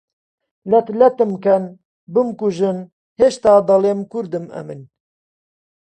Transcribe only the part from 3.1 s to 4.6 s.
هێشتا دەڵێم کوردم